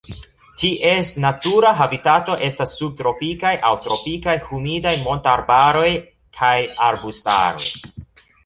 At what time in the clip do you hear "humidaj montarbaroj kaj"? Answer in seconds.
4.49-6.55